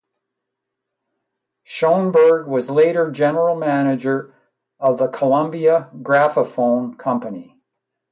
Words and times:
Shoenberg 1.63 2.47
was 2.47 2.71
later 2.71 3.11
general 3.11 3.55
manager 3.55 4.33
of 4.79 4.97
the 4.97 5.07
Columbia 5.07 5.91
Graphaphone 6.01 6.97
Company. 6.97 7.61